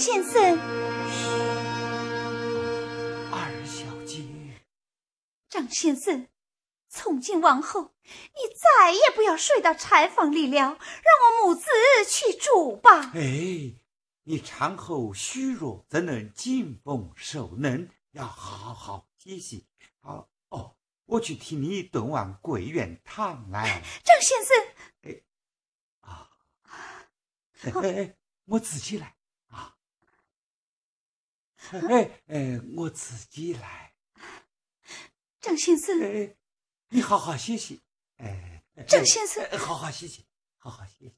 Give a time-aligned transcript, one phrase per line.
[0.00, 0.58] 先生，
[3.30, 4.24] 二小姐，
[5.46, 6.26] 张先生，
[6.88, 11.66] 从今往后，你再也不要睡到柴房里了，让我母子
[12.08, 13.10] 去住吧。
[13.14, 13.74] 哎，
[14.22, 17.86] 你产后虚弱，怎能敬奉受能？
[18.12, 19.66] 要好好歇息。
[20.00, 23.82] 好哦，我去替你炖碗桂圆汤来。
[24.02, 24.56] 张先生，
[25.02, 25.20] 哎，
[26.00, 26.30] 啊，
[27.64, 29.19] 哎哎，我自己来啊。
[31.72, 33.92] 哎哎，我自己来。
[35.40, 36.36] 张先生，哎，
[36.88, 37.80] 你好好歇息。
[38.16, 40.26] 哎，张先生，好好歇息，
[40.58, 41.14] 好好歇息。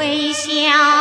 [0.00, 0.99] 微笑。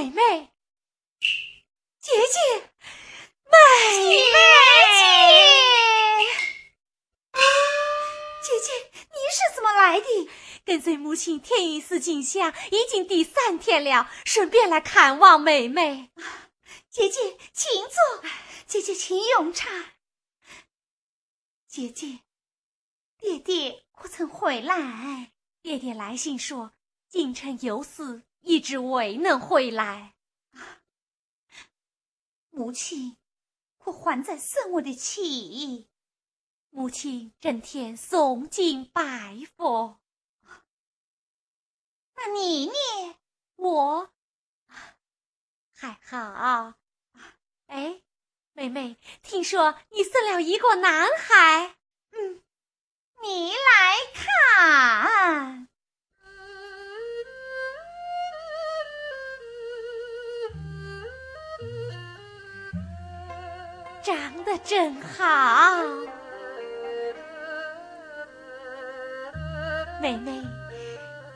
[0.00, 0.48] 妹妹，
[2.00, 2.70] 姐姐，
[3.44, 3.58] 妹
[4.08, 4.32] 妹，
[8.42, 10.30] 姐姐，您是怎么来的？
[10.64, 16.10] 跟随母亲天云寺进香已经第三天了，顺便来看望妹妹。
[16.88, 18.24] 姐姐，请坐，
[18.66, 19.68] 姐姐，请用茶。
[21.68, 22.20] 姐姐，
[23.18, 25.32] 爹爹可曾回来？
[25.60, 26.72] 爹爹来信说，
[27.06, 28.22] 京城有事。
[28.40, 30.14] 一直未能回来。
[32.50, 33.16] 母亲
[33.78, 35.88] 可还在生我的气？
[36.70, 40.00] 母亲整天诵经拜佛。
[42.14, 42.72] 那你呢？
[43.56, 44.10] 我
[45.74, 46.74] 还好。
[47.66, 48.02] 哎，
[48.52, 51.76] 妹妹，听说你生了一个男孩。
[52.10, 52.42] 嗯，
[53.22, 55.68] 你来看，
[64.02, 65.82] 长得真好，
[70.00, 70.42] 妹妹。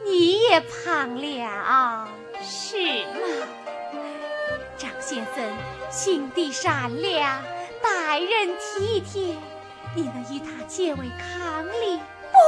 [0.03, 2.09] 你也胖了，
[2.43, 2.77] 是
[3.07, 3.47] 吗？
[4.77, 5.45] 张先生
[5.91, 7.43] 心地善良，
[7.83, 9.37] 待人体贴，
[9.95, 11.99] 你能与他结为伉俪？
[12.33, 12.39] 不，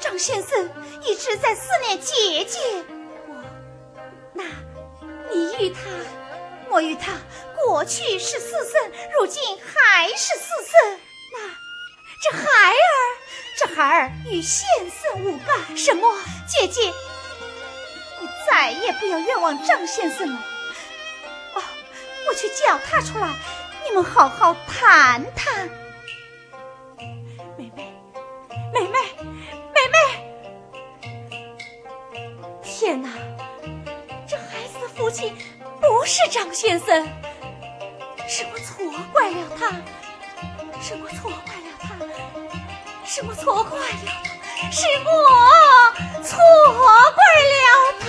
[0.00, 0.68] 张先生
[1.02, 2.84] 一直在思念姐姐。
[3.28, 3.44] 我，
[4.32, 4.44] 那，
[5.32, 5.80] 你与他，
[6.68, 7.12] 我与他
[7.68, 10.98] 过去是私生，如今还是私生。
[11.34, 11.38] 那，
[12.22, 12.42] 这孩
[12.72, 12.74] 儿。
[13.58, 15.76] 这孩儿与先生无干。
[15.76, 16.08] 什么？
[16.46, 16.90] 姐姐，
[18.20, 20.40] 你再也不要冤枉张先生了。
[21.56, 21.62] 哦
[22.26, 23.34] 我去叫他出来，
[23.84, 25.68] 你们好好谈谈。
[27.58, 27.92] 妹妹，
[28.72, 28.98] 妹妹，
[29.74, 29.98] 妹妹！
[32.64, 33.10] 天哪，
[34.26, 35.36] 这孩子的父亲
[35.82, 37.06] 不是张先生，
[38.30, 39.70] 是我错怪了他，
[40.82, 41.96] 是我错怪了他，
[43.06, 43.86] 是我错怪了
[44.44, 46.36] 他，是我错
[47.14, 47.58] 怪了
[47.98, 48.06] 他。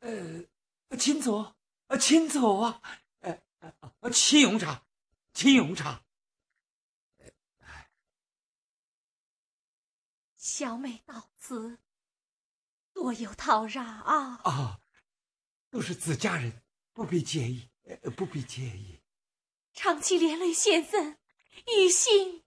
[0.00, 1.54] 呃，请坐，
[1.88, 2.80] 呃，请坐啊，
[3.60, 4.84] 呃，呃，请用茶，
[5.32, 6.04] 请用茶。
[10.36, 11.78] 小妹到此，
[12.92, 14.40] 多有叨扰啊！
[14.44, 14.80] 啊，
[15.70, 16.62] 都是自家人，
[16.92, 19.00] 不必介意，呃，不必介意。
[19.72, 21.18] 长期连累先生，
[21.66, 22.44] 于心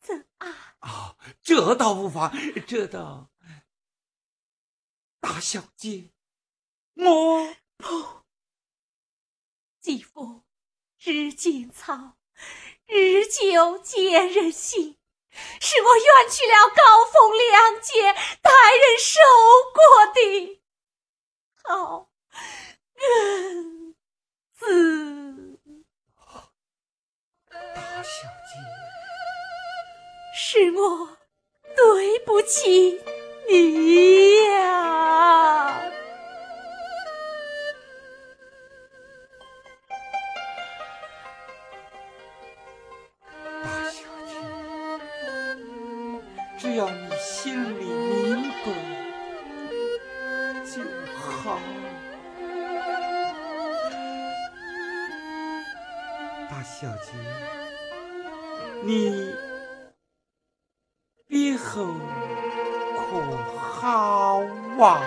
[0.00, 0.52] 怎安？
[0.80, 2.32] 啊，这倒无妨，
[2.66, 3.30] 这倒。
[5.20, 6.12] 大小姐，
[6.94, 8.21] 我不，
[9.82, 10.42] 继父
[11.00, 12.16] 日进草，
[12.86, 14.96] 日久见人心，
[15.60, 19.18] 是我冤去了高风亮节待人受
[19.74, 19.82] 过
[20.14, 20.62] 的
[21.64, 22.10] 好
[22.94, 23.96] 恩
[24.56, 25.58] 子。
[27.50, 28.54] 大小姐，
[30.36, 31.18] 是我
[31.74, 33.02] 对不起
[33.48, 35.80] 你呀。
[35.90, 36.01] 大
[47.42, 48.66] 心里明白
[50.64, 50.80] 就
[51.12, 51.58] 好。
[56.48, 57.10] 大小姐，
[58.84, 59.34] 你
[61.26, 61.84] 别后
[62.96, 64.38] 可好
[64.78, 65.02] 啊？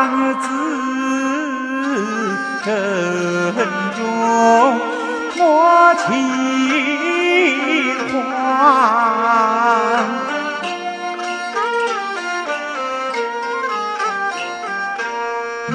[0.00, 0.08] 伤
[0.40, 0.44] 自
[2.64, 2.66] 珍
[3.96, 3.98] 重
[5.36, 5.38] 莫
[5.96, 6.00] 轻
[8.08, 8.12] 狂。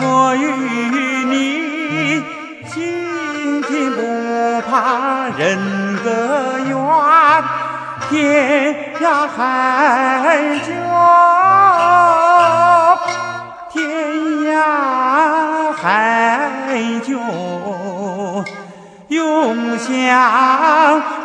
[0.02, 0.04] 我
[0.36, 0.44] 与
[1.26, 1.34] 你
[2.74, 2.74] 今
[3.62, 4.00] 天不
[4.68, 4.72] 怕
[5.38, 5.40] 人
[6.04, 6.10] 隔
[6.62, 6.74] 远，
[8.10, 8.12] 天
[9.02, 9.38] 涯海
[10.66, 10.70] 角，
[19.36, 21.25] 共享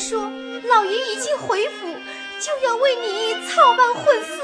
[0.00, 0.18] 说
[0.66, 1.86] 老爷已经回府，
[2.40, 4.38] 就要为你操办婚事，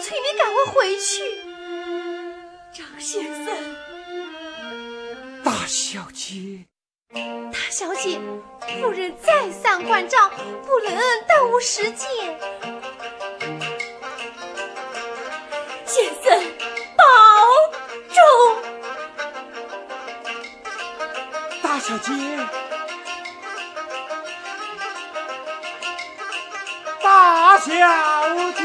[0.00, 1.42] 催你赶快回去。
[2.72, 3.46] 张先生，
[5.42, 6.64] 大小姐，
[7.12, 8.20] 大小姐，
[8.80, 10.30] 夫人再三关照，
[10.64, 10.96] 不能
[11.26, 12.08] 耽误时间。
[15.84, 16.40] 先生，
[16.96, 17.04] 保
[18.14, 18.22] 重。
[21.62, 22.12] 大小姐，
[27.64, 27.70] 小
[28.52, 28.62] 姐，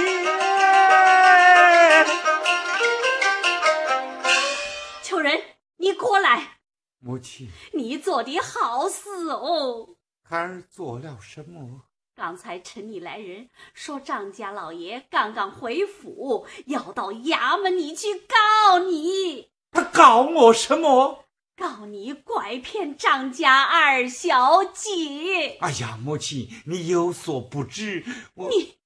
[5.02, 5.42] 秋人，
[5.78, 6.58] 你过来，
[7.00, 9.96] 母亲，你做的好事哦。
[10.22, 11.84] 孩儿做了什么？
[12.14, 21.24] 刚才城里来人说，张家老爷刚刚回府，要到衙门里去告你，他告我什么？
[21.56, 25.58] 告你拐骗张家二小姐。
[25.62, 28.04] 哎呀，母亲，你有所不知，
[28.36, 28.79] 我你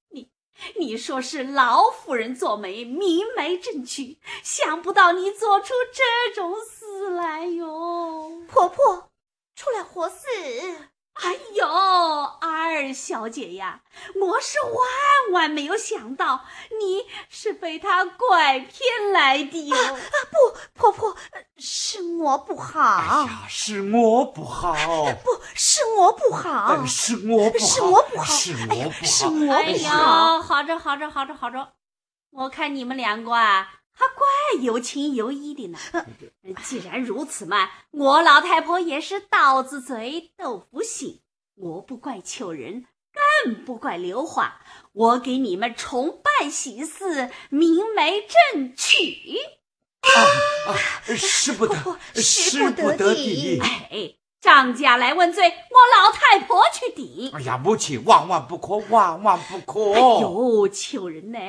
[0.75, 8.43] 你说是老夫人做媒，明媒正娶，想不到你做出这种事来哟！
[8.47, 9.09] 婆婆
[9.55, 10.25] 出来活死？
[11.13, 13.81] 哎呦，二小姐呀，
[14.19, 16.43] 我是万万没有想到
[16.79, 19.77] 你是被他拐骗来的哟！
[19.77, 19.99] 啊
[20.31, 24.73] 不，婆婆，呃是我不好哎，呀，是我不好，
[25.23, 31.73] 不是我不好嗯，，是我不好，是我不好是哎呀我不好，是我不哎呦，好好着好着好着好着，
[32.31, 35.77] 我看你们两个啊，还怪有情有义的呢。
[36.63, 41.21] 既然如此嘛，我老太婆也是刀子嘴豆腐心，
[41.55, 42.85] 我不怪秋人，
[43.43, 44.59] 更不怪刘华，
[44.91, 48.21] 我给你们重办喜事，明媒
[48.51, 49.37] 正娶。
[50.01, 50.09] 啊
[50.67, 53.63] 啊，使不得婆婆，使使不不得的得的。
[53.63, 57.31] 哎，张家来问罪，我老太婆去顶。
[57.31, 59.93] 哎呀，母亲，万万不可，万万不可！
[59.93, 61.39] 哎呦，求人呢？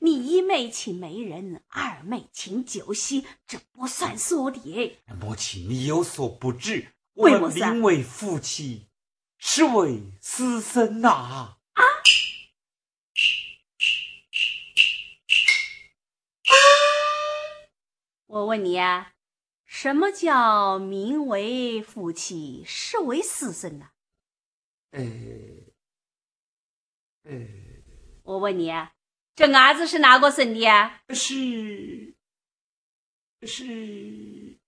[0.00, 4.98] 你一妹请媒人，二妹请酒席，这不算说的。
[5.20, 8.88] 母亲，你有所不知，我们为夫妻，
[9.38, 11.58] 是为私生呐、啊
[18.26, 19.11] 我问你啊，
[19.74, 23.88] 什么叫名为夫妻，实为私生呢、
[24.90, 25.00] 呃，
[27.24, 27.32] 呃，
[28.22, 28.92] 我问你啊，
[29.34, 31.00] 这伢子是哪个生的啊？
[31.08, 32.14] 是
[33.46, 34.58] 是，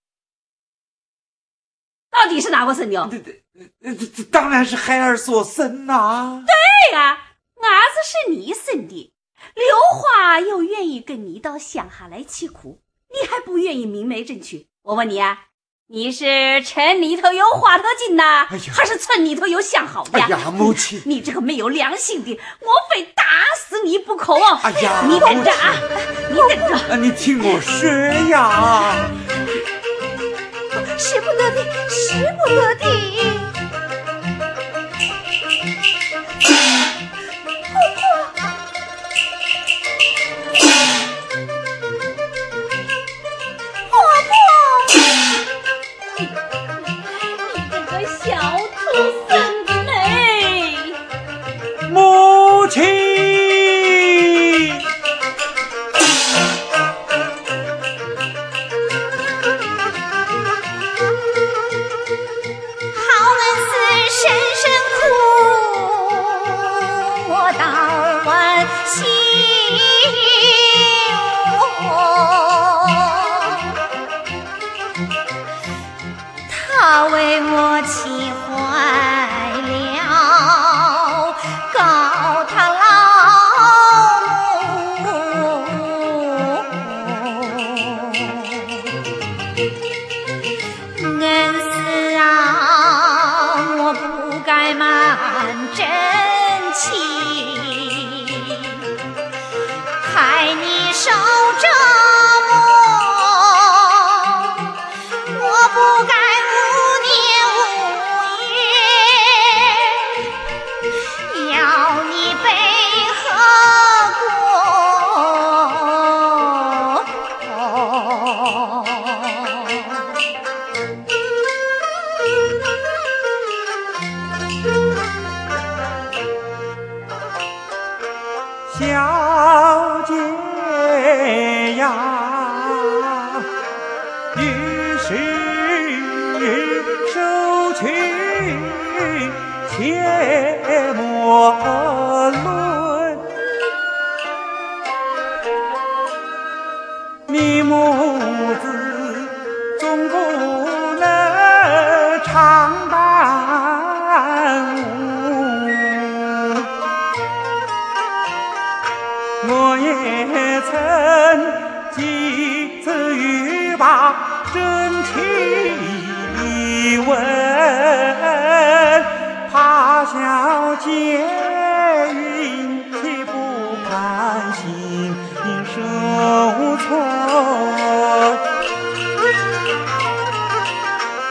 [2.09, 3.09] 到底是哪个生的哦？
[3.13, 3.45] 这这
[3.83, 9.15] 呃这这当然是孩儿所生呐、对呀，伢子是你生的，
[9.55, 14.67] 刘华又愿意跟你到乡下来吃苦，你还不愿意明媒正娶？
[14.85, 15.39] 我问你啊，
[15.89, 20.21] 你是城里头有花头金呐，哎还是村里头有相好的？
[20.21, 23.25] 哎呀，母亲，你这个没有良心的，我非打
[23.57, 24.59] 死你不可哦！
[24.63, 25.73] 哎呀你等着啊，
[26.29, 26.77] 你等着。
[26.93, 27.89] 啊，你听我说
[28.29, 29.09] 呀，
[30.99, 32.84] 使不得的，使不得的。
[77.15, 77.74] 为我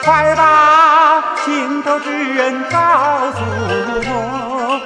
[0.03, 2.77] 快把心头之人告
[3.31, 3.39] 诉
[4.05, 4.81] 我，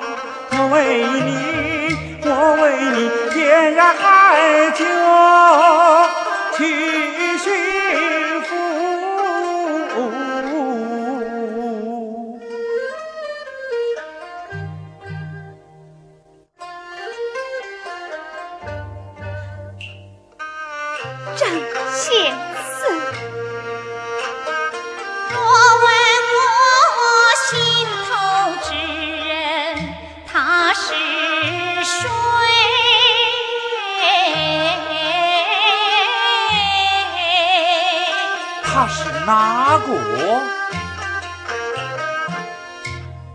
[0.52, 2.30] 我为你，我
[2.62, 2.64] 为
[2.96, 2.98] 你
[3.34, 4.06] 天涯海
[4.76, 4.80] 角
[6.56, 6.62] 去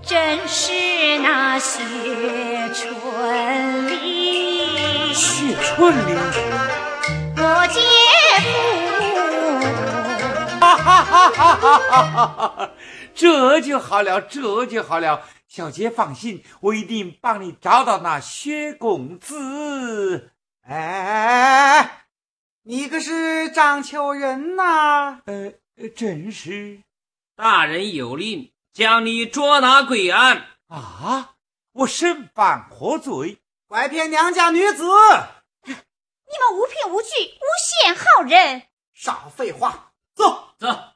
[0.03, 0.73] 真是
[1.19, 1.81] 那薛
[2.75, 6.13] 春里谢春里
[7.37, 7.81] 我姐
[8.43, 8.53] 夫
[13.15, 22.07] 这就好了这就好了小杰放心我一定帮你找到那薛公子哎哎哎
[22.65, 25.53] 你可是章丘人呐呃
[25.89, 26.83] 正是
[27.35, 30.49] 大人有令，将你捉拿归案。
[30.69, 31.37] 啊，
[31.73, 33.39] 我身犯何罪？
[33.67, 34.85] 拐骗娘家女子，
[35.65, 38.69] 你们无凭无据，诬陷好人。
[38.93, 40.55] 少废话，走。
[40.59, 40.95] 走，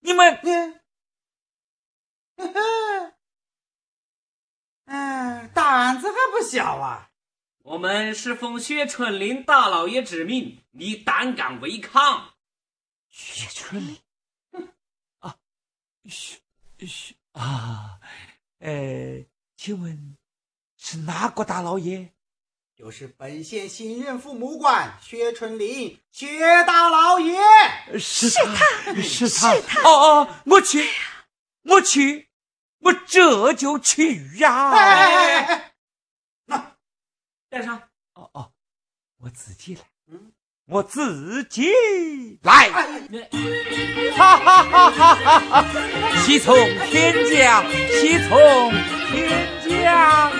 [0.00, 0.50] 你们你，
[2.36, 3.14] 呵呵，
[4.86, 7.10] 嗯，胆子还不小啊！
[7.58, 12.34] 我们是奉薛春林大老爷之命，你胆敢违抗？
[13.08, 14.00] 薛春林，啊，
[16.06, 16.38] 薛
[16.86, 17.98] 薛啊，
[18.58, 19.24] 呃，
[19.56, 20.16] 请问
[20.76, 22.12] 是哪个大老爷？
[22.76, 27.38] 就是本县新任父母官薛春林，薛大老爷。
[27.98, 30.84] 是他，是他，是他哦哦，我去，
[31.62, 32.28] 我去，
[32.80, 34.70] 我这就去呀！
[34.72, 35.72] 哎哎哎哎
[36.48, 36.76] 哎，
[37.48, 37.88] 带上。
[38.14, 38.52] 哦哦，
[39.18, 39.82] 我自己来。
[40.08, 40.32] 嗯，
[40.66, 41.62] 我自己。
[42.42, 42.70] 来。
[44.16, 45.64] 哈哈哈哈哈哈
[46.24, 46.56] 喜从
[46.90, 47.64] 天降
[48.00, 48.72] 喜从
[49.10, 50.30] 天降啊。